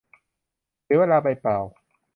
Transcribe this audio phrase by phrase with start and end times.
[0.83, 1.57] เสียเวลาไปเปล่า